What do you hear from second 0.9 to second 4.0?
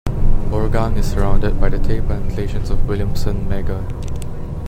is surrounded by the tae plantations of Williamson Magor.